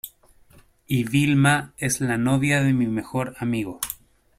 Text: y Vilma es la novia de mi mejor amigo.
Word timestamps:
y 0.87 1.03
Vilma 1.03 1.73
es 1.77 2.01
la 2.01 2.17
novia 2.17 2.63
de 2.63 2.73
mi 2.73 2.87
mejor 2.87 3.35
amigo. 3.37 3.79